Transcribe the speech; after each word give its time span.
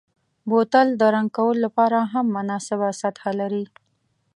بوتل 0.49 0.87
د 0.99 1.01
رنګ 1.15 1.29
کولو 1.37 1.59
لپاره 1.65 1.99
هم 2.13 2.25
مناسبه 2.37 2.89
سطحه 3.01 3.31
لري. 3.39 3.65